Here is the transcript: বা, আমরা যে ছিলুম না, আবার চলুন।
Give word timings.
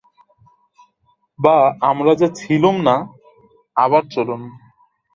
বা, 1.39 1.57
আমরা 1.81 2.13
যে 2.15 2.27
ছিলুম 2.35 2.75
না, 2.81 2.95
আবার 3.75 4.03
চলুন। 4.11 4.41